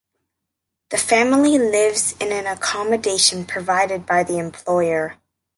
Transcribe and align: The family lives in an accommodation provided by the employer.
The 0.89 0.97
family 0.97 1.59
lives 1.59 2.15
in 2.19 2.31
an 2.31 2.47
accommodation 2.47 3.45
provided 3.45 4.03
by 4.07 4.23
the 4.23 4.39
employer. 4.39 5.17